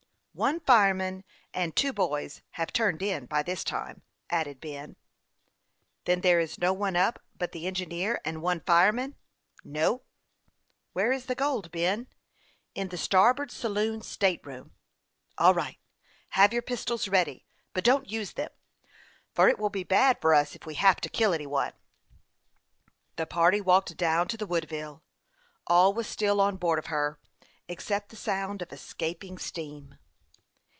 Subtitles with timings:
[0.51, 4.95] "One fireman and two boys have turned in by this time," added Ben."
[6.05, 9.17] Then there is no one up but the engineer and one fireman?""
[9.65, 10.03] No.""
[10.93, 12.07] Where is the gold, Ben?""
[12.75, 14.71] In the starboard saloon state room.""
[15.37, 15.77] All right;
[16.29, 18.51] have your pistols ready, but don't use them,
[19.35, 21.73] for it will be bad for us if we have to kill any one."
[23.17, 25.03] The party walked down to the Woodville.
[25.67, 27.19] All was still on board of her,
[27.67, 29.97] except the sound of escaping steam.